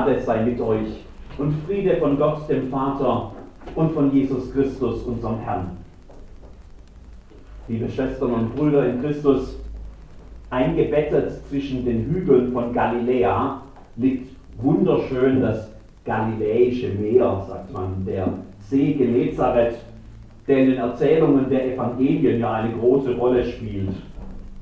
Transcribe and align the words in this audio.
Gnade 0.00 0.20
sei 0.20 0.44
mit 0.44 0.60
euch 0.60 1.04
und 1.36 1.52
Friede 1.66 1.96
von 1.96 2.16
Gott, 2.16 2.48
dem 2.48 2.70
Vater 2.70 3.32
und 3.74 3.92
von 3.92 4.10
Jesus 4.12 4.50
Christus, 4.52 5.02
unserem 5.02 5.38
Herrn. 5.40 5.76
Liebe 7.68 7.86
Schwestern 7.88 8.32
und 8.32 8.56
Brüder 8.56 8.88
in 8.88 9.02
Christus, 9.02 9.58
eingebettet 10.48 11.32
zwischen 11.48 11.84
den 11.84 12.06
Hügeln 12.06 12.50
von 12.52 12.72
Galiläa 12.72 13.60
liegt 13.96 14.34
wunderschön 14.56 15.42
das 15.42 15.70
Galiläische 16.06 16.88
Meer, 16.94 17.44
sagt 17.46 17.70
man, 17.70 18.02
der 18.06 18.28
See 18.60 18.94
Genezareth, 18.94 19.76
der 20.48 20.58
in 20.58 20.70
den 20.70 20.78
Erzählungen 20.78 21.50
der 21.50 21.74
Evangelien 21.74 22.40
ja 22.40 22.54
eine 22.54 22.72
große 22.74 23.16
Rolle 23.16 23.44
spielt. 23.44 23.90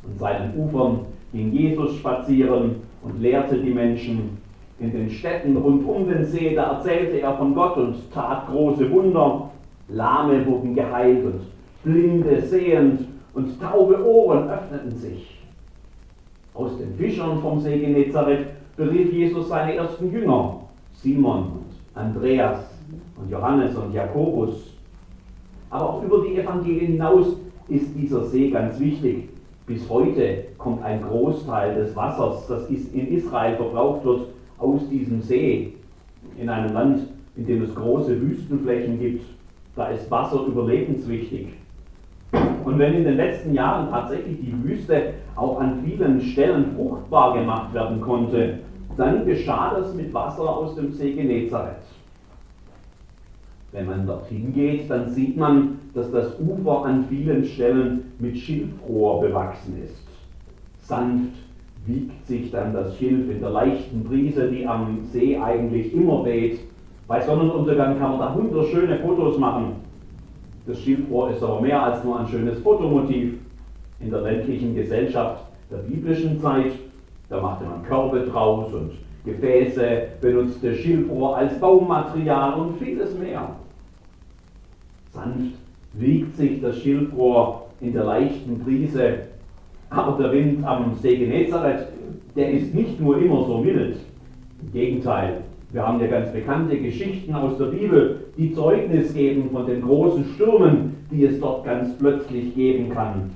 An 0.04 0.18
seinen 0.18 0.58
Ufern 0.58 1.00
ging 1.32 1.52
Jesus 1.52 1.96
spazieren 1.96 2.76
und 3.02 3.22
lehrte 3.22 3.56
die 3.56 3.72
Menschen. 3.72 4.37
In 4.80 4.92
den 4.92 5.10
Städten 5.10 5.56
rund 5.56 5.86
um 5.86 6.08
den 6.08 6.24
See, 6.24 6.54
da 6.54 6.74
erzählte 6.74 7.20
er 7.20 7.36
von 7.36 7.54
Gott 7.54 7.76
und 7.76 7.96
tat 8.12 8.46
große 8.46 8.88
Wunder. 8.90 9.50
Lahme 9.88 10.46
wurden 10.46 10.74
geheilt 10.74 11.24
und 11.24 11.40
Blinde 11.82 12.42
sehend 12.42 13.08
und 13.34 13.60
taube 13.60 14.04
Ohren 14.04 14.48
öffneten 14.48 14.92
sich. 14.96 15.38
Aus 16.54 16.76
den 16.78 16.94
Fischern 16.94 17.40
vom 17.40 17.60
See 17.60 17.78
Genezareth 17.78 18.46
berief 18.76 19.12
Jesus 19.12 19.48
seine 19.48 19.74
ersten 19.74 20.12
Jünger, 20.12 20.60
Simon 20.92 21.38
und 21.38 21.66
Andreas 21.94 22.70
und 23.16 23.30
Johannes 23.30 23.76
und 23.76 23.92
Jakobus. 23.92 24.74
Aber 25.70 25.90
auch 25.90 26.02
über 26.02 26.22
die 26.24 26.36
Evangelien 26.36 26.92
hinaus 26.92 27.36
ist 27.68 27.94
dieser 27.96 28.24
See 28.24 28.50
ganz 28.50 28.78
wichtig. 28.78 29.28
Bis 29.66 29.88
heute 29.88 30.44
kommt 30.56 30.82
ein 30.82 31.02
Großteil 31.02 31.74
des 31.74 31.94
Wassers, 31.94 32.46
das 32.46 32.68
in 32.70 33.08
Israel 33.08 33.56
verbraucht 33.56 34.04
wird, 34.04 34.28
aus 34.58 34.88
diesem 34.88 35.22
See. 35.22 35.74
In 36.36 36.48
einem 36.48 36.72
Land, 36.74 37.00
in 37.36 37.46
dem 37.46 37.62
es 37.62 37.74
große 37.74 38.20
Wüstenflächen 38.20 38.98
gibt, 38.98 39.24
da 39.76 39.88
ist 39.88 40.10
Wasser 40.10 40.44
überlebenswichtig. 40.46 41.48
Und 42.64 42.78
wenn 42.78 42.94
in 42.94 43.04
den 43.04 43.16
letzten 43.16 43.54
Jahren 43.54 43.88
tatsächlich 43.90 44.38
die 44.40 44.62
Wüste 44.62 45.14
auch 45.36 45.60
an 45.60 45.82
vielen 45.84 46.20
Stellen 46.20 46.74
fruchtbar 46.76 47.38
gemacht 47.38 47.72
werden 47.72 48.00
konnte, 48.00 48.58
dann 48.96 49.24
geschah 49.24 49.74
das 49.78 49.94
mit 49.94 50.12
Wasser 50.12 50.42
aus 50.42 50.74
dem 50.74 50.92
See 50.92 51.12
Genezareth. 51.12 51.76
Wenn 53.72 53.86
man 53.86 54.06
dorthin 54.06 54.52
geht, 54.52 54.90
dann 54.90 55.08
sieht 55.10 55.36
man, 55.36 55.78
dass 55.94 56.10
das 56.10 56.38
Ufer 56.40 56.84
an 56.84 57.04
vielen 57.08 57.44
Stellen 57.44 58.12
mit 58.18 58.36
Schilfrohr 58.36 59.20
bewachsen 59.20 59.82
ist. 59.84 60.06
Sanft 60.80 61.36
wiegt 61.86 62.26
sich 62.26 62.50
dann 62.50 62.72
das 62.72 62.96
Schilf 62.96 63.30
in 63.30 63.40
der 63.40 63.50
leichten 63.50 64.04
Brise, 64.04 64.48
die 64.48 64.66
am 64.66 65.04
See 65.12 65.38
eigentlich 65.38 65.94
immer 65.94 66.24
weht. 66.24 66.60
Bei 67.06 67.20
Sonnenuntergang 67.20 67.98
kann 67.98 68.10
man 68.12 68.20
da 68.20 68.34
wunderschöne 68.34 68.98
Fotos 68.98 69.38
machen. 69.38 69.76
Das 70.66 70.80
Schilfrohr 70.80 71.30
ist 71.30 71.42
aber 71.42 71.62
mehr 71.62 71.82
als 71.82 72.04
nur 72.04 72.20
ein 72.20 72.28
schönes 72.28 72.58
Fotomotiv. 72.58 73.38
In 74.00 74.10
der 74.10 74.20
ländlichen 74.20 74.74
Gesellschaft 74.74 75.44
der 75.70 75.78
biblischen 75.78 76.38
Zeit, 76.38 76.72
da 77.28 77.40
machte 77.40 77.64
man 77.64 77.82
Körbe 77.82 78.20
draus 78.20 78.72
und 78.72 78.92
Gefäße, 79.24 80.08
benutzte 80.20 80.74
Schilfrohr 80.74 81.36
als 81.36 81.58
Baumaterial 81.58 82.60
und 82.60 82.78
vieles 82.78 83.18
mehr. 83.18 83.56
Sanft 85.10 85.54
wiegt 85.94 86.36
sich 86.36 86.60
das 86.60 86.78
Schilfrohr 86.78 87.66
in 87.80 87.92
der 87.92 88.04
leichten 88.04 88.58
Brise, 88.58 89.20
aber 89.90 90.22
der 90.22 90.32
Wind 90.32 90.64
am 90.64 90.94
See 90.96 91.16
Genezareth, 91.16 91.88
der 92.36 92.50
ist 92.50 92.74
nicht 92.74 93.00
nur 93.00 93.18
immer 93.18 93.44
so 93.44 93.58
mild. 93.58 93.98
Im 94.62 94.72
Gegenteil, 94.72 95.42
wir 95.70 95.86
haben 95.86 96.00
ja 96.00 96.06
ganz 96.06 96.32
bekannte 96.32 96.78
Geschichten 96.78 97.34
aus 97.34 97.58
der 97.58 97.66
Bibel, 97.66 98.26
die 98.36 98.52
Zeugnis 98.52 99.14
geben 99.14 99.50
von 99.50 99.66
den 99.66 99.82
großen 99.82 100.24
Stürmen, 100.34 100.96
die 101.10 101.24
es 101.24 101.40
dort 101.40 101.64
ganz 101.64 101.96
plötzlich 101.98 102.54
geben 102.54 102.90
kann. 102.90 103.30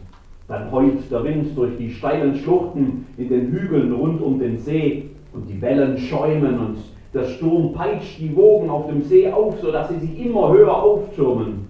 Dann 0.49 0.71
heult 0.71 1.10
der 1.10 1.25
Wind 1.25 1.56
durch 1.56 1.76
die 1.78 1.91
steilen 1.91 2.34
Schluchten 2.37 3.06
in 3.16 3.28
den 3.28 3.50
Hügeln 3.50 3.93
rund 3.93 4.21
um 4.21 4.38
den 4.38 4.59
See 4.59 5.10
und 5.32 5.49
die 5.49 5.60
Wellen 5.60 5.97
schäumen 5.97 6.59
und 6.59 6.78
der 7.15 7.25
Sturm 7.25 7.72
peitscht 7.72 8.19
die 8.19 8.34
Wogen 8.34 8.71
auf 8.71 8.87
dem 8.87 9.03
See 9.03 9.31
auf, 9.31 9.59
sodass 9.60 9.88
sie 9.88 9.99
sich 9.99 10.26
immer 10.26 10.53
höher 10.53 10.75
auftürmen. 10.75 11.69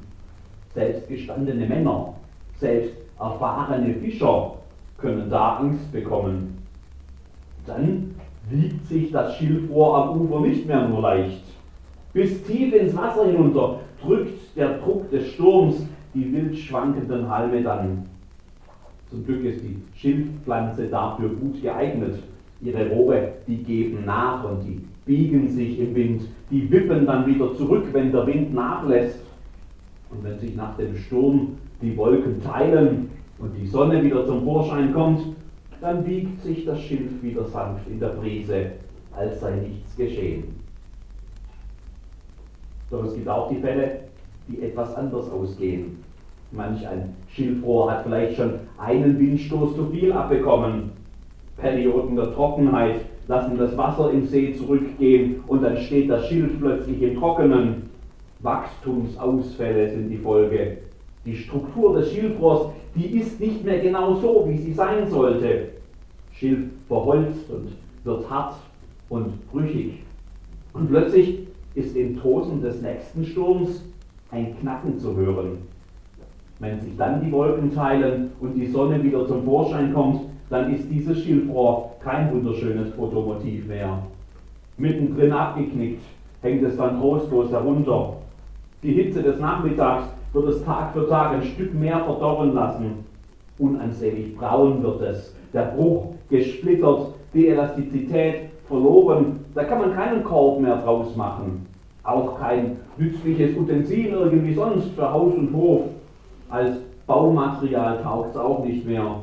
Selbst 0.75 1.09
gestandene 1.09 1.67
Männer, 1.67 2.15
selbst 2.59 2.95
erfahrene 3.19 3.95
Fischer 3.95 4.55
können 5.03 5.29
da 5.29 5.57
Angst 5.57 5.93
bekommen. 5.93 6.57
Dann 7.67 8.15
wiegt 8.49 8.87
sich 8.87 9.11
das 9.11 9.37
Schilfrohr 9.37 9.97
am 9.97 10.21
Ufer 10.21 10.41
nicht 10.41 10.67
mehr 10.67 10.89
nur 10.89 11.03
leicht. 11.03 11.43
Bis 12.13 12.43
tief 12.45 12.73
ins 12.73 12.97
Wasser 12.97 13.27
hinunter 13.27 13.81
drückt 14.03 14.57
der 14.57 14.79
Druck 14.79 15.11
des 15.11 15.33
Sturms 15.33 15.87
die 16.15 16.33
wild 16.33 16.57
schwankenden 16.57 17.29
Halme 17.29 17.63
dann. 17.63 18.07
Zum 19.11 19.25
Glück 19.25 19.45
ist 19.45 19.63
die 19.63 19.77
Schilfpflanze 19.95 20.89
dafür 20.89 21.31
gut 21.31 21.61
geeignet. 21.61 22.23
Ihre 22.61 22.89
Rohre, 22.91 23.33
die 23.47 23.57
geben 23.57 24.05
nach 24.07 24.45
und 24.45 24.63
die 24.65 24.81
biegen 25.05 25.49
sich 25.49 25.79
im 25.81 25.95
Wind, 25.95 26.23
die 26.51 26.71
wippen 26.71 27.07
dann 27.07 27.27
wieder 27.27 27.55
zurück, 27.57 27.87
wenn 27.93 28.13
der 28.13 28.27
Wind 28.27 28.55
nachlässt. 28.55 29.21
Und 30.11 30.23
wenn 30.23 30.39
sich 30.39 30.55
nach 30.55 30.77
dem 30.77 30.97
Sturm 30.97 31.57
die 31.81 31.97
Wolken 31.97 32.43
teilen 32.43 33.11
und 33.43 33.55
die 33.55 33.67
Sonne 33.67 34.03
wieder 34.03 34.25
zum 34.25 34.45
Vorschein 34.45 34.95
kommt, 34.95 35.21
dann 35.83 36.05
biegt 36.05 36.41
sich 36.43 36.65
das 36.65 36.81
Schilf 36.81 37.23
wieder 37.23 37.45
sanft 37.45 37.87
in 37.89 38.01
der 38.01 38.11
Brise, 38.11 38.73
als 39.15 39.41
sei 39.41 39.57
nichts 39.57 39.95
geschehen. 39.97 40.45
Doch 42.91 43.05
es 43.05 43.15
gibt 43.15 43.29
auch 43.29 43.51
die 43.51 43.59
Fälle, 43.59 44.01
die 44.49 44.63
etwas 44.63 44.95
anders 44.95 45.31
ausgehen. 45.31 45.99
Manch 46.53 46.87
ein 46.87 47.15
Schilfrohr 47.29 47.91
hat 47.91 48.05
vielleicht 48.05 48.37
schon 48.37 48.61
einen 48.79 49.19
Windstoß 49.19 49.75
zu 49.75 49.87
viel 49.87 50.13
abbekommen 50.13 50.93
Perioden 51.63 52.17
der 52.17 52.35
Trockenheit 52.35 53.03
lassen 53.29 53.57
das 53.57 53.77
Wasser 53.77 54.11
im 54.11 54.27
See 54.27 54.53
zurückgehen 54.53 55.45
und 55.47 55.63
dann 55.63 55.77
steht 55.77 56.11
das 56.11 56.27
Schilf 56.27 56.59
plötzlich 56.59 57.01
im 57.03 57.19
Trockenen. 57.19 57.91
Wachstumsausfälle 58.41 59.91
sind 59.91 60.09
die 60.09 60.19
Folge. 60.19 60.79
Die 61.25 61.37
Struktur 61.37 61.95
des 61.97 62.11
Schilfrohrs, 62.11 62.73
die 62.95 63.19
ist 63.19 63.41
nicht 63.41 63.65
mehr 63.65 63.81
genau 63.81 64.15
so, 64.17 64.45
wie 64.49 64.59
sie 64.59 64.73
sein 64.73 65.09
sollte. 65.09 65.69
Schilf 66.33 66.61
verholzt 66.89 67.51
und 67.51 67.69
wird 68.05 68.29
hart 68.29 68.57
und 69.09 69.51
brüchig. 69.51 70.01
Und 70.73 70.89
plötzlich 70.89 71.47
ist 71.75 71.97
im 71.97 72.21
Tosen 72.21 72.61
des 72.61 72.83
nächsten 72.83 73.25
Sturms 73.25 73.83
ein 74.31 74.59
Knacken 74.59 74.99
zu 74.99 75.17
hören. 75.17 75.59
Wenn 76.59 76.81
sich 76.81 76.97
dann 76.97 77.25
die 77.25 77.33
Wolken 77.33 77.75
teilen 77.75 78.31
und 78.41 78.55
die 78.55 78.67
Sonne 78.67 79.03
wieder 79.03 79.27
zum 79.27 79.45
Vorschein 79.45 79.93
kommt, 79.93 80.23
dann 80.49 80.73
ist 80.73 80.91
dieses 80.91 81.23
Schilfrohr 81.23 81.93
kein 82.01 82.33
wunderschönes 82.33 82.93
Fotomotiv 82.95 83.67
mehr. 83.67 84.03
Mittendrin 84.77 85.33
abgeknickt 85.33 86.03
hängt 86.43 86.63
es 86.63 86.77
dann 86.77 86.99
trostlos 86.99 87.51
herunter. 87.51 88.17
Die 88.83 88.93
Hitze 88.93 89.23
des 89.23 89.39
Nachmittags 89.39 90.09
wird 90.33 90.49
es 90.49 90.65
Tag 90.65 90.93
für 90.93 91.09
Tag 91.09 91.33
ein 91.33 91.43
Stück 91.43 91.75
mehr 91.75 92.01
verdorren 92.05 92.55
lassen. 92.55 93.05
Unansehnlich 93.59 94.37
braun 94.37 94.83
wird 94.83 95.03
es, 95.03 95.35
der 95.53 95.73
Bruch 95.77 96.15
gesplittert, 96.31 97.09
die 97.35 97.49
Elastizität 97.49 98.51
verloren. 98.67 99.45
Da 99.55 99.65
kann 99.65 99.79
man 99.79 99.95
keinen 99.95 100.25
Korb 100.25 100.61
mehr 100.61 100.77
draus 100.79 101.15
machen. 101.17 101.67
Auch 102.03 102.39
kein 102.39 102.79
nützliches 102.97 103.57
Utensil 103.57 104.09
irgendwie 104.09 104.55
sonst 104.55 104.89
für 104.95 105.13
Haus 105.13 105.35
und 105.35 105.53
Hof. 105.55 105.83
Als 106.49 106.79
Baumaterial 107.07 108.03
taugt 108.03 108.31
es 108.31 108.37
auch 108.37 108.65
nicht 108.65 108.87
mehr 108.87 109.23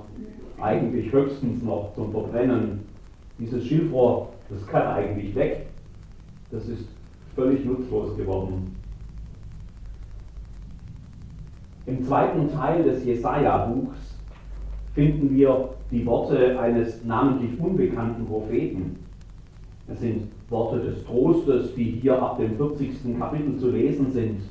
eigentlich 0.62 1.12
höchstens 1.12 1.64
noch 1.64 1.94
zum 1.96 2.12
Verbrennen. 2.12 2.86
Dieses 3.38 3.66
Schilfrohr, 3.66 4.30
das 4.50 4.66
kann 4.68 4.88
eigentlich 4.88 5.34
weg. 5.36 5.68
Das 6.52 6.68
ist 6.68 6.88
völlig 7.36 7.66
nutzlos 7.66 8.16
geworden. 8.18 8.76
Im 11.86 12.04
zweiten 12.04 12.52
Teil 12.52 12.84
des 12.84 13.04
Jesaja-Buchs 13.06 14.16
finden 14.94 15.36
wir 15.36 15.70
die 15.92 16.06
Worte 16.06 16.60
eines 16.60 17.04
namentlich 17.06 17.60
unbekannten 17.60 18.26
Propheten. 18.26 18.98
Es 19.88 20.00
sind 20.02 20.28
Worte 20.50 20.80
des 20.80 21.04
Trostes, 21.06 21.74
die 21.76 22.00
hier 22.02 22.22
ab 22.22 22.38
dem 22.38 22.56
40. 22.58 23.18
Kapitel 23.18 23.58
zu 23.58 23.72
lesen 23.72 24.12
sind. 24.12 24.42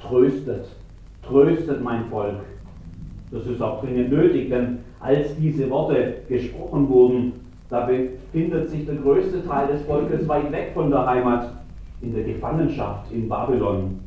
Tröstet, 0.00 0.66
tröstet 1.22 1.82
mein 1.82 2.04
Volk. 2.10 2.40
Das 3.30 3.46
ist 3.46 3.60
auch 3.60 3.82
dringend 3.82 4.10
nötig, 4.10 4.50
denn 4.50 4.78
als 5.00 5.34
diese 5.36 5.68
Worte 5.70 6.18
gesprochen 6.28 6.88
wurden, 6.88 7.32
da 7.68 7.86
befindet 7.86 8.68
sich 8.68 8.86
der 8.86 8.96
größte 8.96 9.44
Teil 9.46 9.68
des 9.68 9.82
Volkes 9.82 10.28
weit 10.28 10.52
weg 10.52 10.70
von 10.74 10.90
der 10.90 11.06
Heimat, 11.06 11.52
in 12.00 12.14
der 12.14 12.24
Gefangenschaft 12.24 13.10
in 13.10 13.28
Babylon. 13.28 14.00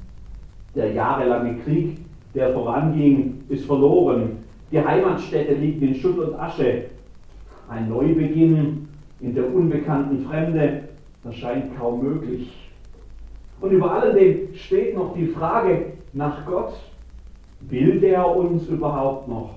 Der 0.75 0.93
jahrelange 0.93 1.57
Krieg, 1.57 1.97
der 2.37 2.53
voranging, 2.53 3.43
ist 3.49 3.65
verloren. 3.65 4.37
Die 4.71 4.79
Heimatstätte 4.79 5.55
liegt 5.55 5.81
in 5.81 5.95
Schutt 5.95 6.19
und 6.19 6.39
Asche. 6.39 6.83
Ein 7.67 7.89
Neubeginn 7.89 8.87
in 9.19 9.33
der 9.33 9.53
unbekannten 9.53 10.19
Fremde, 10.25 10.83
Das 11.23 11.35
scheint 11.35 11.75
kaum 11.77 12.03
möglich. 12.03 12.53
Und 13.59 13.71
über 13.71 13.91
alledem 13.91 14.53
steht 14.53 14.95
noch 14.95 15.13
die 15.15 15.25
Frage 15.25 15.93
nach 16.13 16.45
Gott. 16.45 16.73
Will 17.61 17.99
der 17.99 18.25
uns 18.35 18.67
überhaupt 18.67 19.27
noch? 19.27 19.55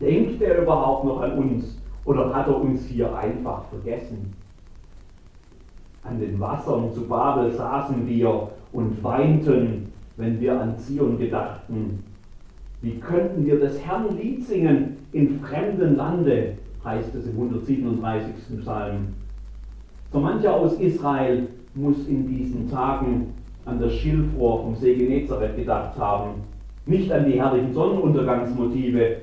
Denkt 0.00 0.42
er 0.42 0.62
überhaupt 0.62 1.04
noch 1.04 1.20
an 1.22 1.38
uns? 1.38 1.80
Oder 2.04 2.34
hat 2.34 2.48
er 2.48 2.60
uns 2.60 2.84
hier 2.86 3.16
einfach 3.16 3.64
vergessen? 3.68 4.34
An 6.02 6.18
den 6.18 6.38
Wassern 6.40 6.92
zu 6.92 7.06
Babel 7.06 7.52
saßen 7.52 8.06
wir 8.06 8.50
und 8.72 9.02
weinten, 9.02 9.85
wenn 10.16 10.40
wir 10.40 10.60
an 10.60 10.78
Zion 10.78 11.18
gedachten. 11.18 12.02
Wie 12.82 12.98
könnten 12.98 13.46
wir 13.46 13.58
des 13.58 13.84
Herrn 13.84 14.16
Lied 14.16 14.44
singen 14.44 14.96
in 15.12 15.40
fremdem 15.40 15.96
Lande, 15.96 16.54
heißt 16.84 17.14
es 17.14 17.26
im 17.26 17.32
137. 17.32 18.60
Psalm. 18.60 19.08
So 20.12 20.20
mancher 20.20 20.54
aus 20.54 20.74
Israel 20.74 21.48
muss 21.74 22.06
in 22.06 22.26
diesen 22.26 22.70
Tagen 22.70 23.34
an 23.64 23.80
das 23.80 23.92
Schilfrohr 23.94 24.62
vom 24.62 24.76
See 24.76 24.94
Genezareth 24.94 25.56
gedacht 25.56 25.98
haben. 25.98 26.42
Nicht 26.86 27.10
an 27.10 27.26
die 27.26 27.40
herrlichen 27.40 27.74
Sonnenuntergangsmotive, 27.74 29.16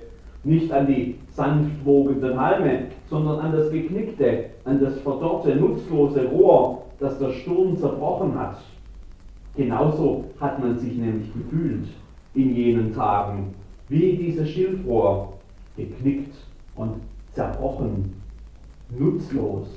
nicht 0.44 0.72
an 0.74 0.88
die 0.88 1.16
sanft 1.30 1.86
wogenden 1.86 2.39
Halme, 2.39 2.88
sondern 3.10 3.39
an 3.39 3.54
das 3.54 3.72
geknickte, 3.72 4.46
an 4.66 4.81
das 4.81 5.00
verdorrte, 5.00 5.56
nutzlose 5.56 6.25
Rohr, 6.28 6.84
das 7.00 7.18
der 7.18 7.31
Sturm 7.31 7.78
zerbrochen 7.78 8.38
hat. 8.38 8.57
Genauso 9.55 10.25
hat 10.39 10.59
man 10.59 10.79
sich 10.79 10.95
nämlich 10.97 11.31
gefühlt 11.31 11.88
in 12.33 12.55
jenen 12.55 12.94
Tagen, 12.94 13.53
wie 13.88 14.17
dieses 14.17 14.50
Schilfrohr, 14.50 15.33
geknickt 15.77 16.35
und 16.75 16.95
zerbrochen, 17.31 18.15
nutzlos. 18.89 19.67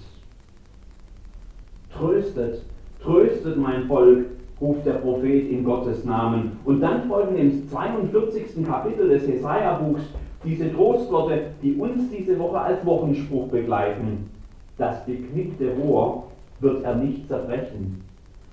Tröstet, 1.93 2.63
tröstet 3.03 3.59
mein 3.59 3.87
Volk, 3.87 4.27
ruft 4.61 4.87
der 4.87 4.95
Prophet 4.95 5.51
in 5.51 5.65
Gottes 5.65 6.05
Namen. 6.05 6.53
Und 6.65 6.81
dann 6.81 7.07
folgen 7.07 7.37
im 7.37 7.69
42. 7.69 8.65
Kapitel 8.65 9.09
des 9.11 9.27
Jesaja-Buchs 9.27 10.03
diese 10.43 10.73
Trostworte, 10.73 11.51
die 11.63 11.75
uns 11.75 12.09
diese 12.11 12.39
Woche 12.39 12.61
als 12.61 12.85
Wochenspruch 12.87 13.49
begleiten. 13.49 14.31
Das 14.79 15.05
geknickte 15.05 15.75
Rohr 15.75 16.29
wird 16.61 16.83
er 16.83 16.95
nicht 16.97 17.29
zerbrechen 17.29 18.03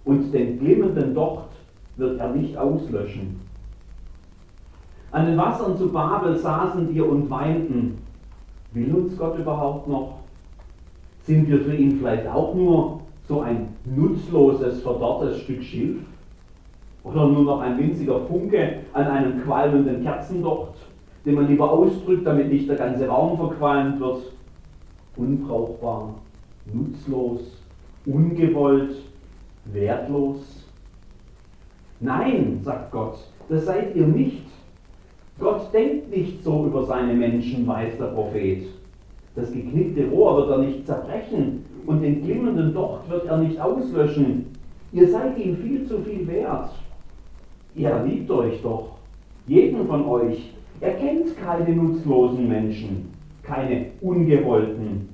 und 0.06 0.32
den 0.34 0.60
glimmenden 0.60 1.14
Docht 1.14 1.50
wird 1.98 2.20
er 2.20 2.30
nicht 2.30 2.58
auslöschen. 2.58 3.40
An 5.12 5.28
den 5.28 5.38
Wassern 5.38 5.78
zu 5.78 5.92
Babel 5.92 6.36
saßen 6.38 6.94
wir 6.94 7.08
und 7.08 7.30
weinten. 7.30 8.00
Will 8.72 8.94
uns 8.96 9.16
Gott 9.18 9.38
überhaupt 9.38 9.88
noch? 9.88 10.20
Sind 11.22 11.48
wir 11.48 11.60
für 11.60 11.76
ihn 11.76 12.00
vielleicht 12.00 12.28
auch 12.28 12.56
nur 12.56 13.02
so 13.28 13.42
ein 13.42 13.68
nutzloses, 13.86 14.82
verdorrtes 14.82 15.40
Stück 15.42 15.62
Schilf? 15.64 16.02
Oder 17.04 17.28
nur 17.28 17.44
noch 17.44 17.60
ein 17.60 17.78
winziger 17.78 18.22
Funke 18.22 18.80
an 18.94 19.06
einem 19.06 19.44
qualmenden 19.44 20.04
Kerzendocht, 20.04 20.74
den 21.26 21.36
man 21.36 21.48
lieber 21.48 21.72
ausdrückt, 21.72 22.26
damit 22.26 22.52
nicht 22.52 22.68
der 22.68 22.78
ganze 22.78 23.08
Raum 23.08 23.38
verqualmt 23.38 24.00
wird? 24.00 24.34
Unbrauchbar, 25.16 26.16
nutzlos, 26.74 27.62
ungewollt, 28.06 28.96
wertlos? 29.66 30.68
Nein, 32.00 32.60
sagt 32.64 32.92
Gott, 32.92 33.18
das 33.50 33.66
seid 33.66 33.96
ihr 33.96 34.08
nicht. 34.08 34.44
Gott 35.40 35.74
denkt 35.74 36.10
nicht 36.16 36.44
so 36.44 36.66
über 36.66 36.84
seine 36.86 37.14
Menschen, 37.14 37.66
weiß 37.66 37.98
der 37.98 38.08
Prophet. 38.08 38.68
Das 39.36 39.52
geknickte 39.52 40.08
Rohr 40.10 40.38
wird 40.38 40.50
er 40.52 40.58
nicht 40.60 40.86
zerbrechen 40.86 41.66
und 41.86 42.02
den 42.02 42.24
glimmenden 42.24 42.74
Docht 42.74 43.10
wird 43.10 43.26
er 43.26 43.38
nicht 43.38 43.60
auslöschen. 43.60 44.48
Ihr 44.92 45.10
seid 45.10 45.38
ihm 45.40 45.58
viel 45.58 45.88
zu 45.88 46.00
viel 46.00 46.28
wert. 46.28 46.70
Ihr 47.76 48.04
liebt 48.06 48.30
euch 48.30 48.62
doch, 48.62 48.98
jeden 49.48 49.88
von 49.88 50.06
euch. 50.06 50.54
Er 50.82 50.94
kennt 50.96 51.36
keine 51.38 51.76
nutzlosen 51.76 52.48
Menschen, 52.48 53.12
keine 53.42 53.88
ungewollten. 54.02 55.10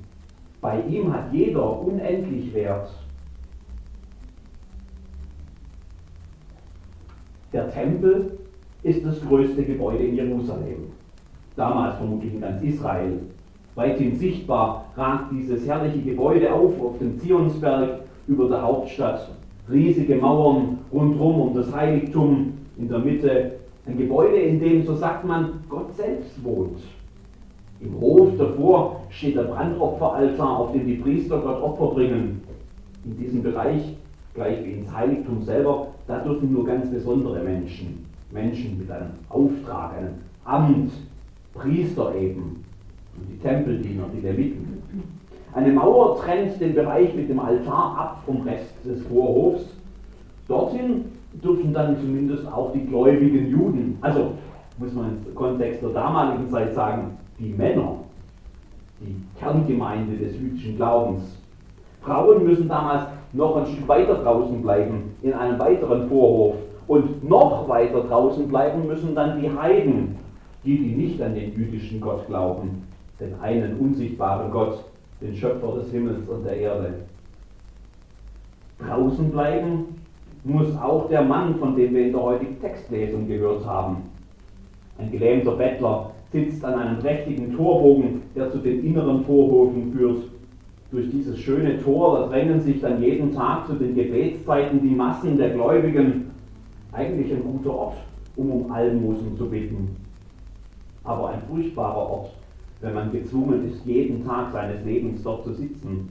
Bei 0.60 0.81
ihm 0.81 1.13
hat 1.13 1.31
jeder 1.31 1.80
unendlich 1.80 2.54
Wert. 2.54 2.90
Der 7.51 7.72
Tempel 7.72 8.38
ist 8.84 9.06
das 9.06 9.19
größte 9.22 9.63
Gebäude 9.63 10.04
in 10.04 10.16
Jerusalem. 10.16 10.92
Damals 11.56 11.98
vermutlich 11.98 12.34
in 12.34 12.42
ganz 12.42 12.62
Israel. 12.62 13.19
Weithin 13.75 14.16
sichtbar 14.16 14.86
ragt 14.96 15.31
dieses 15.31 15.68
herrliche 15.68 16.01
Gebäude 16.01 16.54
auf 16.54 16.80
auf 16.81 17.00
dem 17.00 17.18
Zionsberg 17.19 18.01
über 18.28 18.48
der 18.48 18.62
Hauptstadt. 18.62 19.30
Riesige 19.69 20.16
Mauern 20.16 20.80
rundherum 20.92 21.42
um 21.42 21.56
das 21.56 21.74
Heiligtum, 21.74 22.54
in 22.78 22.88
der 22.88 23.00
Mitte 23.00 23.52
ein 23.86 23.98
Gebäude, 23.98 24.38
in 24.38 24.60
dem, 24.60 24.84
so 24.86 24.95
sagt 24.95 25.25
man, 25.25 25.63
Gott 25.68 25.95
selbst 25.95 26.44
wohnt. 26.44 26.80
Im 27.81 28.00
Hof 28.00 28.30
davor 28.38 29.02
steht 29.10 29.38
der 29.38 29.44
Brandopferaltar, 29.44 30.60
auf 30.60 30.72
dem 30.74 30.86
die 30.86 30.95
Priester 30.95 31.40
Gott 31.40 31.62
Opfer 31.62 31.95
bringen. 31.95 32.42
In 33.06 33.18
diesem 33.18 33.42
Bereich, 33.42 33.95
gleich 34.39 34.63
wie 34.63 34.71
ins 34.71 34.95
Heiligtum 34.95 35.44
selber, 35.44 35.88
da 36.07 36.19
dürfen 36.19 36.53
nur 36.53 36.65
ganz 36.65 36.89
besondere 36.89 37.44
Menschen 37.44 38.06
Menschen 38.31 38.77
mit 38.77 38.89
einem 38.89 39.09
Auftrag, 39.30 39.97
einem 39.97 40.13
Amt, 40.45 40.91
Priester 41.53 42.15
eben 42.15 42.63
und 43.18 43.30
die 43.30 43.39
Tempeldiener, 43.39 44.06
die 44.15 44.21
Leviten. 44.25 44.81
Eine 45.53 45.74
Mauer 45.74 46.21
trennt 46.21 46.62
den 46.62 46.75
Bereich 46.75 47.13
mit 47.15 47.30
dem 47.30 47.39
Altar 47.39 47.97
ab 47.97 48.24
vom 48.25 48.41
Rest 48.44 48.74
des 48.86 49.01
Vorhofs. 49.07 49.65
Dorthin 50.47 51.06
dürfen 51.44 51.74
dann 51.74 51.97
zumindest 52.00 52.47
auch 52.51 52.71
die 52.71 52.85
gläubigen 52.85 53.50
Juden, 53.50 53.97
also 54.01 54.33
muss 54.77 54.94
man 54.94 55.18
im 55.25 55.35
Kontext 55.35 55.81
der 55.81 55.89
damaligen 55.89 56.50
Zeit 56.50 56.74
sagen, 56.74 57.18
die 57.38 57.50
Männer, 57.50 57.95
die 59.01 59.15
Kerngemeinde 59.39 60.18
des 60.18 60.39
jüdischen 60.39 60.75
Glaubens. 60.77 61.38
Frauen 62.01 62.45
müssen 62.45 62.69
damals 62.69 63.03
noch 63.34 63.58
ein 63.58 63.66
Stück 63.68 63.88
weiter 63.88 64.16
draußen 64.16 64.62
bleiben, 64.62 65.16
in 65.22 65.34
einem 65.34 65.60
weiteren 65.60 66.10
Vorhof, 66.10 66.56
und 66.88 67.28
noch 67.28 67.70
weiter 67.70 68.02
draußen 68.02 68.48
bleiben 68.48 68.88
müssen 68.88 69.14
dann 69.14 69.40
die 69.40 69.50
Heiden, 69.50 70.16
die, 70.66 70.78
die 70.78 70.95
nicht 70.95 71.21
an 71.21 71.36
den 71.36 71.54
jüdischen 71.54 72.02
Gott 72.02 72.26
glauben, 72.26 72.88
den 73.19 73.40
einen 73.40 73.78
unsichtbaren 73.78 74.50
Gott, 74.50 74.83
den 75.21 75.36
Schöpfer 75.36 75.76
des 75.76 75.92
Himmels 75.92 76.28
und 76.28 76.44
der 76.45 76.57
Erde. 76.57 76.94
Draußen 78.80 79.30
bleiben 79.30 80.00
muss 80.44 80.76
auch 80.81 81.09
der 81.09 81.21
Mann, 81.21 81.56
von 81.56 81.76
dem 81.76 81.94
wir 81.94 82.07
in 82.07 82.14
der 82.14 82.24
heutigen 82.24 82.59
Textlesung 82.59 83.28
gehört 83.28 83.66
haben. 83.66 83.98
Ein 84.98 85.12
gelähmter 85.12 85.52
Bettler 85.52 86.12
sitzt 86.31 86.64
an 86.66 86.74
einem 86.74 87.00
prächtigen 87.00 87.56
Torbogen, 87.56 88.24
der 88.36 88.52
zu 88.52 88.57
den 88.59 88.83
inneren 88.83 89.24
Vorhofen 89.26 89.94
führt. 89.94 90.24
Durch 90.92 91.10
dieses 91.12 91.38
schöne 91.38 91.81
Tor, 91.84 92.19
da 92.19 92.28
drängen 92.28 92.60
sich 92.62 92.81
dann 92.81 93.02
jeden 93.02 93.31
Tag 93.34 93.68
zu 93.68 93.74
den 93.74 93.94
Gebetszeiten 93.94 94.81
die 94.81 94.96
Massen 94.96 95.38
der 95.38 95.52
Gläubigen 95.52 96.31
eigentlich 96.92 97.31
ein 97.31 97.44
guter 97.44 97.72
Ort, 97.72 97.98
um 98.36 98.52
um 98.52 98.72
Almosen 98.72 99.38
zu 99.38 99.48
bitten. 99.48 99.96
Aber 101.04 101.30
ein 101.30 101.42
furchtbarer 101.48 102.10
Ort, 102.10 102.31
wenn 102.81 102.96
man 102.96 103.12
gezwungen 103.12 103.69
ist, 103.69 103.86
jeden 103.86 104.26
Tag 104.26 104.52
seines 104.52 104.84
Lebens 104.84 105.22
dort 105.22 105.44
zu 105.44 105.54
sitzen. 105.54 106.10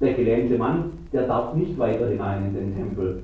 Der 0.00 0.14
gelähmte 0.14 0.58
Mann, 0.58 0.92
der 1.12 1.26
darf 1.26 1.54
nicht 1.54 1.76
weiter 1.78 2.08
hinein 2.08 2.46
in 2.46 2.54
den 2.54 2.76
Tempel. 2.76 3.22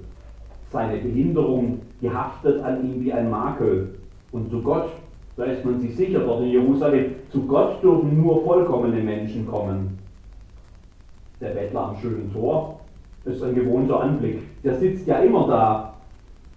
Seine 0.70 0.98
Behinderung, 0.98 1.80
die 2.00 2.10
haftet 2.10 2.62
an 2.64 2.82
ihm 2.82 3.04
wie 3.04 3.12
ein 3.12 3.30
Makel. 3.30 3.94
Und 4.32 4.50
zu 4.50 4.60
Gott, 4.62 4.90
da 5.36 5.44
ist 5.44 5.64
man 5.64 5.78
sich 5.78 5.94
sicher 5.94 6.20
dort 6.20 6.42
in 6.42 6.50
Jerusalem, 6.50 7.12
zu 7.30 7.42
Gott 7.46 7.82
dürfen 7.82 8.20
nur 8.20 8.42
vollkommene 8.44 9.02
Menschen 9.02 9.46
kommen. 9.46 10.01
Der 11.42 11.50
Bettler 11.50 11.88
am 11.88 11.96
schönen 11.96 12.32
Tor 12.32 12.80
ist 13.26 13.42
ein 13.42 13.54
gewohnter 13.54 14.00
Anblick. 14.00 14.38
Der 14.64 14.76
sitzt 14.76 15.06
ja 15.06 15.18
immer 15.18 15.46
da 15.46 15.92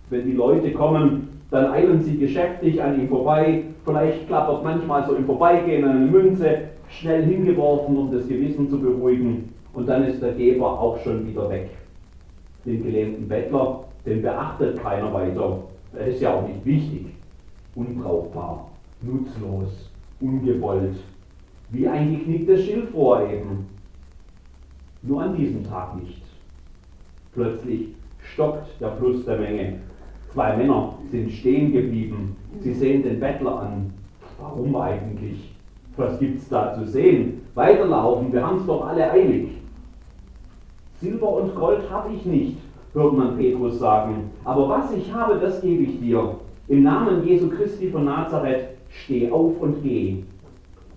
wenn 0.10 0.26
die 0.26 0.34
Leute 0.34 0.72
kommen, 0.72 1.30
dann 1.52 1.72
eilen 1.72 2.02
sie 2.02 2.18
geschäftig 2.18 2.82
an 2.82 3.00
ihm 3.00 3.10
vorbei. 3.10 3.64
Vielleicht 3.84 4.28
klappert 4.28 4.64
manchmal 4.64 5.06
so 5.06 5.16
im 5.16 5.26
Vorbeigehen 5.26 5.86
eine 5.86 6.06
Münze, 6.06 6.70
schnell 6.90 7.24
hingeworfen, 7.24 7.98
um 7.98 8.12
das 8.12 8.28
Gewissen 8.28 8.70
zu 8.70 8.80
beruhigen. 8.80 9.54
Und 9.74 9.88
dann 9.88 10.06
ist 10.06 10.22
der 10.22 10.34
Geber 10.34 10.80
auch 10.80 11.00
schon 11.00 11.28
wieder 11.28 11.50
weg. 11.50 11.70
Den 12.66 12.84
gelähmten 12.84 13.28
Bettler, 13.28 13.84
den 14.06 14.22
beachtet 14.22 14.82
keiner 14.82 15.14
weiter. 15.14 15.60
Er 15.94 16.08
ist 16.08 16.22
ja 16.22 16.34
auch 16.34 16.48
nicht 16.48 16.66
wichtig. 16.66 17.08
Unbrauchbar, 17.76 18.70
nutzlos, 19.02 19.92
ungewollt. 20.22 20.96
Wie 21.72 21.88
ein 21.88 22.12
geknicktes 22.12 22.64
Schilfrohr 22.64 23.30
eben. 23.30 23.68
Nur 25.06 25.22
an 25.22 25.36
diesem 25.36 25.64
Tag 25.64 25.96
nicht. 25.96 26.22
Plötzlich 27.34 27.90
stockt 28.34 28.80
der 28.80 28.92
Fluss 28.94 29.26
der 29.26 29.38
Menge 29.38 29.80
Zwei 30.36 30.58
Männer 30.58 30.96
sind 31.12 31.32
stehen 31.32 31.72
geblieben. 31.72 32.36
Sie 32.60 32.74
sehen 32.74 33.04
den 33.04 33.22
Bettler 33.22 33.62
an. 33.62 33.94
Warum 34.38 34.76
eigentlich? 34.76 35.50
Was 35.96 36.20
gibt 36.20 36.40
es 36.40 36.50
da 36.50 36.74
zu 36.74 36.86
sehen? 36.86 37.42
Weiterlaufen, 37.54 38.34
wir 38.34 38.46
haben 38.46 38.58
es 38.58 38.66
doch 38.66 38.86
alle 38.86 39.10
eilig. 39.10 39.52
Silber 41.00 41.38
und 41.38 41.56
Gold 41.56 41.90
habe 41.90 42.14
ich 42.14 42.26
nicht, 42.26 42.58
hört 42.94 43.14
man 43.14 43.38
Petrus 43.38 43.80
sagen. 43.80 44.30
Aber 44.44 44.68
was 44.68 44.92
ich 44.92 45.14
habe, 45.14 45.40
das 45.40 45.62
gebe 45.62 45.84
ich 45.84 46.02
dir. 46.02 46.36
Im 46.68 46.84
Namen 46.84 47.26
Jesu 47.26 47.50
Christi 47.50 47.90
von 47.90 48.04
Nazareth, 48.04 48.72
steh 48.90 49.32
auf 49.32 49.54
und 49.62 49.82
geh. 49.84 50.18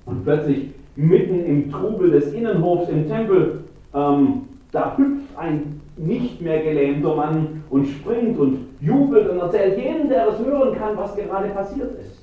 Und 0.04 0.24
plötzlich, 0.24 0.70
mitten 0.96 1.44
im 1.44 1.70
Trubel 1.70 2.10
des 2.10 2.32
Innenhofs 2.32 2.88
im 2.88 3.06
Tempel, 3.06 3.60
ähm, 3.94 4.44
da 4.72 4.96
hüpft 4.96 5.36
ein 5.36 5.80
nicht 5.96 6.40
mehr 6.40 6.62
gelähmter 6.62 7.14
Mann 7.14 7.64
und 7.70 7.86
springt 7.86 8.38
und 8.38 8.66
jubelt 8.80 9.28
und 9.28 9.38
erzählt 9.38 9.78
jedem, 9.78 10.08
der 10.08 10.28
es 10.28 10.38
hören 10.38 10.74
kann, 10.74 10.96
was 10.96 11.16
gerade 11.16 11.48
passiert 11.48 11.98
ist. 11.98 12.22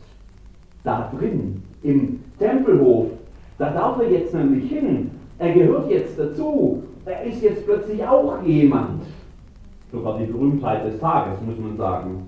Da 0.83 1.11
drin, 1.17 1.61
im 1.83 2.23
Tempelhof, 2.39 3.07
da 3.57 3.71
darf 3.71 3.99
er 3.99 4.11
jetzt 4.11 4.33
nämlich 4.33 4.69
hin. 4.69 5.11
Er 5.37 5.53
gehört 5.53 5.89
jetzt 5.89 6.17
dazu. 6.17 6.83
Er 7.05 7.23
ist 7.23 7.41
jetzt 7.41 7.65
plötzlich 7.65 8.03
auch 8.05 8.41
jemand. 8.43 9.03
Sogar 9.91 10.17
die 10.17 10.25
Berühmtheit 10.25 10.85
des 10.85 10.99
Tages, 10.99 11.39
muss 11.41 11.57
man 11.57 11.77
sagen. 11.77 12.27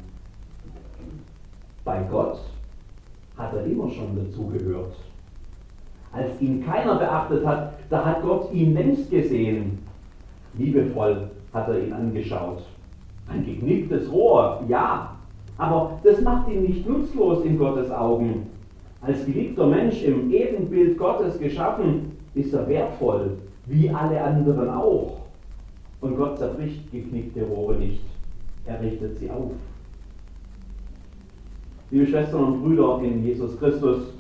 Bei 1.84 2.02
Gott 2.12 2.40
hat 3.38 3.54
er 3.54 3.66
immer 3.66 3.90
schon 3.90 4.16
dazugehört. 4.16 4.94
Als 6.12 6.42
ihn 6.42 6.66
keiner 6.66 6.96
beachtet 6.96 7.46
hat, 7.46 7.77
da 7.90 8.06
hat 8.06 8.22
Gott 8.22 8.54
ihn 8.54 8.74
längst 8.74 9.10
gesehen. 9.10 9.80
Liebevoll 10.58 11.30
hat 11.54 11.70
er 11.70 11.84
ihn 11.84 11.94
angeschaut. 11.94 12.64
Ein 13.28 13.46
geknicktes 13.46 14.12
Rohr, 14.12 14.64
ja, 14.68 15.18
aber 15.58 16.00
das 16.04 16.22
macht 16.22 16.50
ihn 16.50 16.64
nicht 16.64 16.88
nutzlos 16.88 17.44
in 17.44 17.58
Gottes 17.58 17.92
Augen. 17.92 18.48
Als 19.02 19.26
geliebter 19.26 19.68
Mensch 19.68 20.02
im 20.04 20.32
Ebenbild 20.32 20.98
Gottes 20.98 21.40
geschaffen, 21.40 22.12
ist 22.36 22.54
er 22.54 22.68
wertvoll, 22.68 23.38
wie 23.66 23.90
alle 23.90 24.22
anderen 24.22 24.70
auch. 24.70 25.18
Und 26.02 26.18
Gott 26.18 26.38
zerbricht 26.38 26.92
geknickte 26.92 27.44
Rohre 27.44 27.76
nicht, 27.76 28.02
er 28.66 28.82
richtet 28.82 29.18
sie 29.18 29.30
auf. 29.30 29.52
Liebe 31.90 32.06
Schwestern 32.06 32.44
und 32.44 32.64
Brüder 32.64 33.00
in 33.04 33.24
Jesus 33.24 33.58
Christus, 33.58 34.14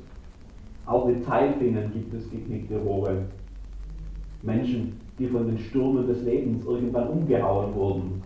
auch 0.85 1.07
in 1.09 1.23
Teilfingern 1.23 1.91
gibt 1.93 2.13
es 2.13 2.29
geknickte 2.31 2.77
Rohre. 2.77 3.25
Menschen, 4.43 4.99
die 5.19 5.27
von 5.27 5.47
den 5.47 5.57
Stürmen 5.57 6.07
des 6.07 6.23
Lebens 6.23 6.65
irgendwann 6.65 7.07
umgehauen 7.09 7.73
wurden, 7.75 8.21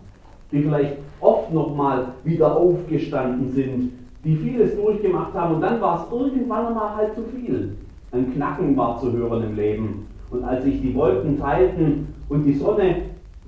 die 0.50 0.62
vielleicht 0.62 0.96
oft 1.20 1.52
nochmal 1.52 2.08
wieder 2.24 2.56
aufgestanden 2.56 3.50
sind, 3.50 3.92
die 4.24 4.36
vieles 4.36 4.76
durchgemacht 4.76 5.34
haben 5.34 5.56
und 5.56 5.60
dann 5.62 5.80
war 5.80 6.04
es 6.04 6.12
irgendwann 6.12 6.66
einmal 6.66 6.96
halt 6.96 7.14
zu 7.14 7.22
viel. 7.22 7.76
Ein 8.12 8.32
Knacken 8.34 8.76
war 8.76 9.00
zu 9.00 9.10
hören 9.12 9.42
im 9.42 9.56
Leben. 9.56 10.06
Und 10.30 10.44
als 10.44 10.64
sich 10.64 10.80
die 10.80 10.94
Wolken 10.94 11.38
teilten 11.38 12.08
und 12.28 12.44
die 12.44 12.54
Sonne 12.54 13.02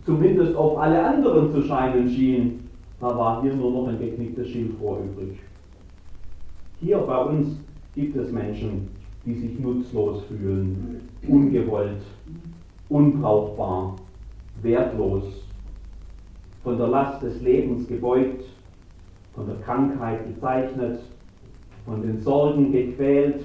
zumindest 0.05 0.55
auf 0.57 0.79
alle 0.79 1.03
anderen 1.03 1.51
zu 1.51 1.63
scheinen 1.63 2.09
schien, 2.09 2.61
da 3.01 3.07
war 3.17 3.43
hier 3.43 3.55
nur 3.55 3.71
noch 3.71 3.89
ein 3.89 3.99
geknicktes 3.99 4.49
Schilfrohr 4.49 4.99
übrig. 4.99 5.39
Hier 6.81 6.99
bei 6.99 7.19
uns 7.25 7.59
gibt 7.95 8.17
es 8.17 8.33
Menschen, 8.33 8.89
die 9.25 9.35
sich 9.35 9.59
nutzlos 9.59 10.25
fühlen, 10.25 11.01
ungewollt, 11.27 12.03
unbrauchbar, 12.89 13.97
wertlos, 14.63 15.25
von 16.63 16.79
der 16.79 16.89
Last 16.89 17.23
des 17.23 17.41
Lebens 17.43 17.87
gebeugt, 17.87 18.45
von 19.35 19.47
der 19.47 19.57
Krankheit 19.57 20.27
gezeichnet, 20.27 21.01
von 21.85 22.03
den 22.03 22.21
Sorgen 22.21 22.73
gequält, 22.73 23.45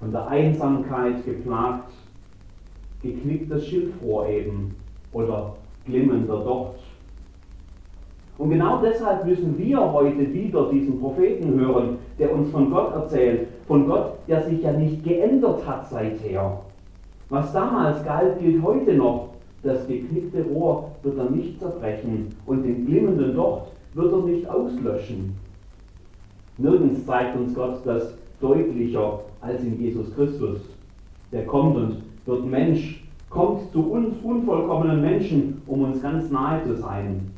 von 0.00 0.10
der 0.10 0.26
Einsamkeit 0.28 1.24
geplagt, 1.24 1.92
geknicktes 3.02 3.66
Schilfrohr 3.66 4.28
eben 4.28 4.74
oder 5.12 5.54
glimmender 5.84 6.38
Docht. 6.38 6.78
Und 8.38 8.50
genau 8.50 8.80
deshalb 8.80 9.26
müssen 9.26 9.58
wir 9.58 9.92
heute 9.92 10.32
wieder 10.32 10.70
diesen 10.70 10.98
Propheten 10.98 11.60
hören, 11.60 11.98
der 12.18 12.34
uns 12.34 12.50
von 12.50 12.70
Gott 12.70 12.94
erzählt, 12.94 13.48
von 13.66 13.86
Gott, 13.86 14.18
der 14.26 14.42
sich 14.42 14.62
ja 14.62 14.72
nicht 14.72 15.04
geändert 15.04 15.66
hat 15.66 15.88
seither. 15.88 16.60
Was 17.32 17.50
damals 17.54 18.04
galt, 18.04 18.38
gilt 18.40 18.62
heute 18.62 18.92
noch. 18.92 19.30
Das 19.62 19.86
geknickte 19.86 20.42
Rohr 20.42 20.90
wird 21.02 21.16
er 21.16 21.30
nicht 21.30 21.58
zerbrechen 21.58 22.26
und 22.44 22.62
den 22.62 22.84
glimmenden 22.84 23.34
Docht 23.34 23.68
wird 23.94 24.12
er 24.12 24.18
nicht 24.18 24.46
auslöschen. 24.46 25.34
Nirgends 26.58 27.06
zeigt 27.06 27.34
uns 27.38 27.54
Gott 27.54 27.80
das 27.86 28.12
deutlicher 28.38 29.20
als 29.40 29.62
in 29.62 29.80
Jesus 29.80 30.14
Christus. 30.14 30.58
Der 31.32 31.46
kommt 31.46 31.76
und 31.76 32.02
wird 32.26 32.44
Mensch, 32.44 33.02
kommt 33.30 33.72
zu 33.72 33.80
uns 33.92 34.14
unvollkommenen 34.22 35.00
Menschen, 35.00 35.62
um 35.66 35.84
uns 35.84 36.02
ganz 36.02 36.30
nahe 36.30 36.62
zu 36.64 36.76
sein. 36.76 37.30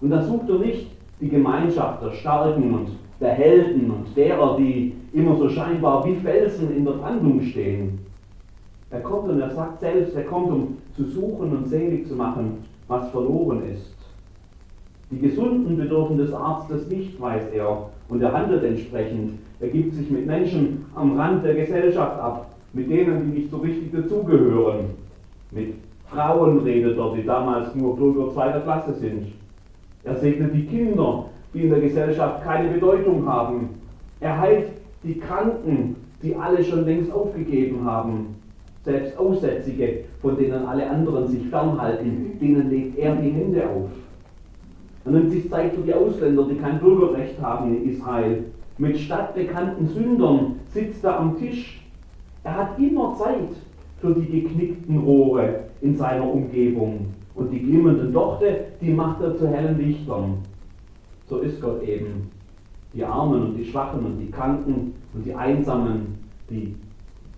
Und 0.00 0.10
da 0.10 0.22
sucht 0.22 0.48
er 0.48 0.58
nicht 0.60 0.86
die 1.20 1.30
Gemeinschaft 1.30 2.00
der 2.00 2.12
Starken 2.12 2.72
und 2.72 2.90
der 3.20 3.32
Helden 3.32 3.90
und 3.90 4.16
derer, 4.16 4.56
die 4.56 4.92
immer 5.12 5.34
so 5.34 5.48
scheinbar 5.48 6.06
wie 6.06 6.14
Felsen 6.14 6.76
in 6.76 6.84
der 6.84 6.92
Brandung 6.92 7.42
stehen. 7.42 8.06
Er 8.90 9.00
kommt 9.00 9.28
und 9.28 9.40
er 9.40 9.50
sagt 9.50 9.80
selbst, 9.80 10.14
er 10.14 10.24
kommt, 10.24 10.52
um 10.52 10.78
zu 10.94 11.04
suchen 11.04 11.56
und 11.56 11.68
selig 11.68 12.06
zu 12.06 12.14
machen, 12.14 12.64
was 12.86 13.08
verloren 13.10 13.62
ist. 13.72 13.94
Die 15.10 15.18
Gesunden 15.18 15.76
bedürfen 15.76 16.18
des 16.18 16.32
Arztes 16.32 16.88
nicht, 16.88 17.20
weiß 17.20 17.50
er, 17.52 17.90
und 18.08 18.22
er 18.22 18.32
handelt 18.32 18.62
entsprechend. 18.64 19.38
Er 19.60 19.68
gibt 19.68 19.94
sich 19.94 20.10
mit 20.10 20.26
Menschen 20.26 20.84
am 20.94 21.18
Rand 21.18 21.44
der 21.44 21.54
Gesellschaft 21.54 22.18
ab, 22.20 22.50
mit 22.72 22.90
denen, 22.90 23.24
die 23.24 23.40
nicht 23.40 23.50
so 23.50 23.58
richtig 23.58 23.92
dazugehören. 23.92 24.90
Mit 25.50 25.74
Frauen 26.08 26.60
redet 26.60 26.98
er, 26.98 27.14
die 27.14 27.24
damals 27.24 27.74
nur 27.74 27.96
Bürger 27.96 28.32
zweiter 28.32 28.60
Klasse 28.60 28.94
sind. 28.94 29.28
Er 30.04 30.16
segnet 30.16 30.54
die 30.54 30.66
Kinder, 30.66 31.26
die 31.52 31.62
in 31.62 31.70
der 31.70 31.80
Gesellschaft 31.80 32.44
keine 32.44 32.70
Bedeutung 32.70 33.26
haben. 33.26 33.70
Er 34.20 34.38
heilt 34.38 34.68
die 35.02 35.18
Kranken, 35.18 35.96
die 36.22 36.34
alle 36.36 36.62
schon 36.62 36.84
längst 36.84 37.12
aufgegeben 37.12 37.84
haben. 37.84 38.36
Selbst 38.86 39.18
Aussätzige, 39.18 40.04
von 40.22 40.38
denen 40.38 40.64
alle 40.64 40.88
anderen 40.88 41.26
sich 41.26 41.44
fernhalten, 41.48 42.38
denen 42.40 42.70
legt 42.70 42.96
er 42.96 43.16
die 43.16 43.30
Hände 43.30 43.68
auf. 43.68 43.90
Er 45.04 45.10
nimmt 45.10 45.32
sich 45.32 45.50
Zeit 45.50 45.74
für 45.74 45.82
die 45.82 45.92
Ausländer, 45.92 46.46
die 46.48 46.54
kein 46.54 46.78
Bürgerrecht 46.78 47.34
haben 47.42 47.74
in 47.74 47.90
Israel. 47.90 48.44
Mit 48.78 48.96
stadtbekannten 48.96 49.88
Sündern 49.88 50.60
sitzt 50.68 51.02
er 51.02 51.18
am 51.18 51.36
Tisch. 51.36 51.84
Er 52.44 52.58
hat 52.58 52.78
immer 52.78 53.16
Zeit 53.18 53.56
für 54.00 54.14
die 54.14 54.42
geknickten 54.42 54.98
Rohre 54.98 55.64
in 55.80 55.96
seiner 55.96 56.32
Umgebung. 56.32 57.06
Und 57.34 57.50
die 57.50 57.62
glimmenden 57.62 58.12
Dochte, 58.12 58.66
die 58.80 58.92
macht 58.92 59.20
er 59.20 59.36
zu 59.36 59.48
hellen 59.48 59.78
Lichtern. 59.78 60.38
So 61.28 61.38
ist 61.38 61.60
Gott 61.60 61.82
eben. 61.82 62.30
Die 62.94 63.04
Armen 63.04 63.46
und 63.46 63.56
die 63.56 63.64
Schwachen 63.64 64.06
und 64.06 64.20
die 64.20 64.30
Kranken 64.30 64.94
und 65.12 65.26
die 65.26 65.34
Einsamen, 65.34 66.14
die 66.48 66.76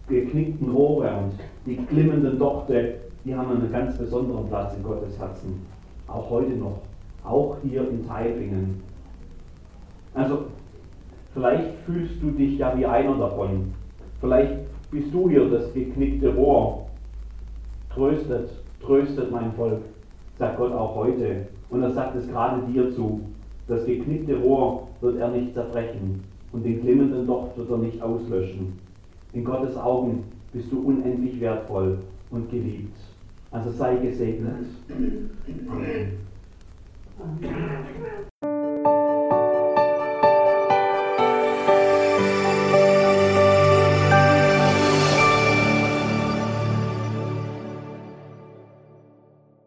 geknickten 0.09 0.71
Rohre 0.71 1.11
und 1.19 1.33
die 1.67 1.77
glimmenden 1.77 2.39
Dochte, 2.39 2.95
die 3.25 3.35
haben 3.35 3.51
einen 3.51 3.71
ganz 3.71 3.99
besonderen 3.99 4.49
Platz 4.49 4.75
in 4.77 4.83
Gottes 4.83 5.19
Herzen. 5.19 5.67
Auch 6.07 6.31
heute 6.31 6.53
noch 6.53 6.81
auch 7.25 7.57
hier 7.63 7.89
in 7.89 8.07
Tailfingen. 8.07 8.81
Also, 10.15 10.45
vielleicht 11.35 11.75
fühlst 11.85 12.23
du 12.23 12.31
dich 12.31 12.59
ja 12.59 12.77
wie 12.77 12.87
einer 12.87 13.17
davon. 13.17 13.73
Vielleicht 14.21 14.57
bist 14.91 15.13
du 15.13 15.29
hier 15.29 15.49
das 15.51 15.73
geknickte 15.75 16.35
Rohr. 16.35 16.87
Tröstet, 17.93 18.51
tröstet 18.81 19.31
mein 19.31 19.53
Volk, 19.53 19.83
sagt 20.39 20.57
Gott 20.57 20.73
auch 20.73 20.95
heute. 20.95 21.47
Und 21.71 21.83
er 21.83 21.91
sagt 21.91 22.17
es 22.17 22.27
gerade 22.29 22.63
dir 22.73 22.91
zu. 22.95 23.21
Das 23.67 23.85
geknickte 23.85 24.39
Rohr 24.39 24.89
wird 25.01 25.19
er 25.19 25.29
nicht 25.29 25.53
zerbrechen 25.53 26.25
und 26.53 26.65
den 26.65 26.81
glimmenden 26.81 27.27
Docht 27.27 27.57
wird 27.59 27.71
er 27.71 27.77
nicht 27.77 28.01
auslöschen. 28.01 28.79
In 29.33 29.45
Gottes 29.45 29.77
Augen 29.77 30.25
bist 30.53 30.73
du 30.73 30.81
unendlich 30.81 31.41
wertvoll 31.41 31.99
und 32.31 32.51
geliebt. 32.51 32.97
Also 33.51 33.71
sei 33.71 33.97
gesegnet. 33.97 34.67
Amen. 37.21 38.58